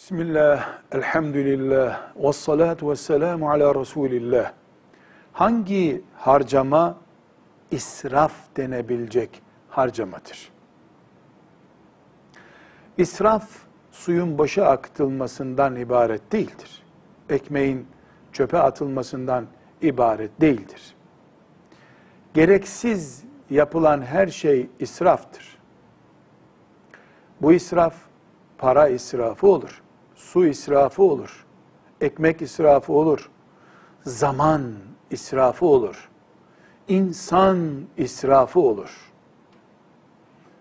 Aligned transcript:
Bismillah, 0.00 0.78
elhamdülillah, 0.92 2.12
ve 2.16 2.32
salatu 2.32 2.90
ve 2.90 2.96
selamu 2.96 3.50
ala 3.50 3.74
Resulillah. 3.74 4.52
Hangi 5.32 6.02
harcama 6.16 6.96
israf 7.70 8.32
denebilecek 8.56 9.42
harcamadır? 9.68 10.52
İsraf, 12.98 13.44
suyun 13.92 14.38
boşa 14.38 14.66
akıtılmasından 14.66 15.76
ibaret 15.76 16.32
değildir. 16.32 16.82
Ekmeğin 17.28 17.86
çöpe 18.32 18.58
atılmasından 18.58 19.46
ibaret 19.82 20.40
değildir. 20.40 20.94
Gereksiz 22.34 23.24
yapılan 23.50 24.02
her 24.02 24.26
şey 24.26 24.70
israftır. 24.78 25.58
Bu 27.42 27.52
israf, 27.52 27.94
para 28.58 28.88
israfı 28.88 29.46
olur, 29.46 29.82
su 30.20 30.46
israfı 30.46 31.02
olur, 31.02 31.46
ekmek 32.00 32.42
israfı 32.42 32.92
olur, 32.92 33.30
zaman 34.04 34.74
israfı 35.10 35.66
olur, 35.66 36.08
insan 36.88 37.86
israfı 37.96 38.60
olur, 38.60 39.12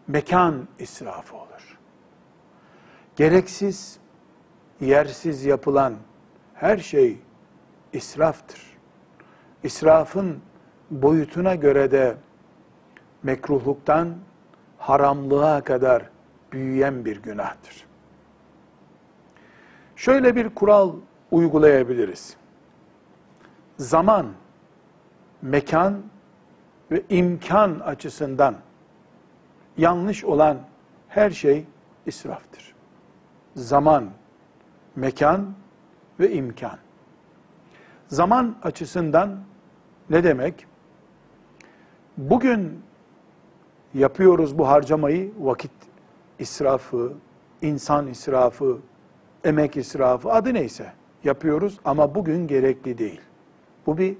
mekan 0.07 0.67
israfı 0.79 1.35
olur. 1.35 1.77
Gereksiz, 3.15 3.99
yersiz 4.81 5.45
yapılan 5.45 5.93
her 6.53 6.77
şey 6.77 7.17
israftır. 7.93 8.61
İsrafın 9.63 10.39
boyutuna 10.91 11.55
göre 11.55 11.91
de 11.91 12.17
mekruhluktan 13.23 14.15
haramlığa 14.77 15.63
kadar 15.63 16.09
büyüyen 16.51 17.05
bir 17.05 17.21
günahtır. 17.21 17.88
Şöyle 19.99 20.35
bir 20.35 20.49
kural 20.49 20.93
uygulayabiliriz. 21.31 22.35
Zaman, 23.77 24.27
mekan 25.41 26.01
ve 26.91 27.03
imkan 27.09 27.79
açısından 27.79 28.55
yanlış 29.77 30.23
olan 30.23 30.57
her 31.07 31.29
şey 31.29 31.65
israftır. 32.05 32.75
Zaman, 33.55 34.09
mekan 34.95 35.53
ve 36.19 36.31
imkan. 36.33 36.77
Zaman 38.07 38.55
açısından 38.63 39.39
ne 40.09 40.23
demek? 40.23 40.67
Bugün 42.17 42.83
yapıyoruz 43.93 44.57
bu 44.57 44.67
harcamayı, 44.67 45.31
vakit 45.39 45.71
israfı, 46.39 47.13
insan 47.61 48.07
israfı, 48.07 48.77
emek 49.43 49.77
israfı, 49.77 50.31
adı 50.31 50.53
neyse 50.53 50.93
yapıyoruz 51.23 51.79
ama 51.85 52.15
bugün 52.15 52.47
gerekli 52.47 52.97
değil. 52.97 53.21
Bu 53.85 53.97
bir 53.97 54.17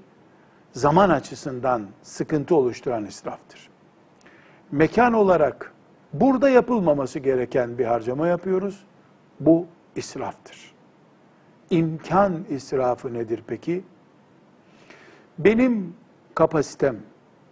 zaman 0.72 1.10
açısından 1.10 1.86
sıkıntı 2.02 2.56
oluşturan 2.56 3.06
israftır. 3.06 3.70
Mekan 4.72 5.12
olarak 5.12 5.72
burada 6.12 6.48
yapılmaması 6.48 7.18
gereken 7.18 7.78
bir 7.78 7.84
harcama 7.84 8.26
yapıyoruz. 8.28 8.84
Bu 9.40 9.66
israftır. 9.96 10.74
İmkan 11.70 12.44
israfı 12.48 13.14
nedir 13.14 13.42
peki? 13.46 13.84
Benim 15.38 15.94
kapasitem, 16.34 16.96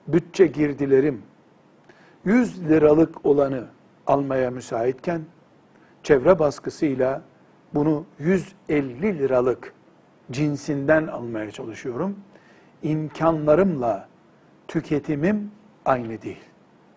bütçe 0.09 0.47
girdilerim 0.47 1.23
100 2.25 2.69
liralık 2.69 3.27
olanı 3.27 3.65
almaya 4.07 4.51
müsaitken 4.51 5.21
çevre 6.03 6.39
baskısıyla 6.39 7.23
bunu 7.75 8.05
150 8.19 9.19
liralık 9.19 9.73
cinsinden 10.31 11.07
almaya 11.07 11.51
çalışıyorum. 11.51 12.17
İmkanlarımla 12.83 14.09
tüketimim 14.69 15.51
aynı 15.85 16.23
değil. 16.23 16.45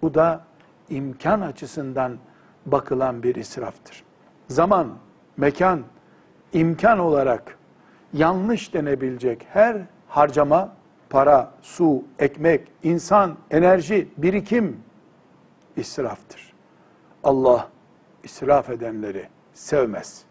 Bu 0.01 0.13
da 0.13 0.45
imkan 0.89 1.41
açısından 1.41 2.17
bakılan 2.65 3.23
bir 3.23 3.35
israftır. 3.35 4.03
Zaman, 4.47 4.87
mekan, 5.37 5.83
imkan 6.53 6.99
olarak 6.99 7.57
yanlış 8.13 8.73
denebilecek 8.73 9.47
her 9.49 9.81
harcama, 10.07 10.73
para, 11.09 11.51
su, 11.61 12.03
ekmek, 12.19 12.67
insan, 12.83 13.37
enerji, 13.51 14.07
birikim 14.17 14.79
israftır. 15.75 16.53
Allah 17.23 17.69
israf 18.23 18.69
edenleri 18.69 19.27
sevmez. 19.53 20.30